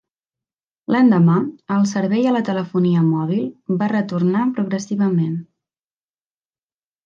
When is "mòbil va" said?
3.11-3.93